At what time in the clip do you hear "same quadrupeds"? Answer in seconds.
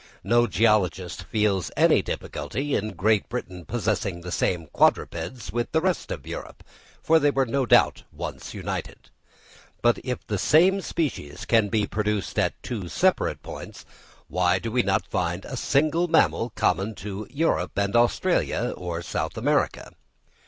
4.31-5.51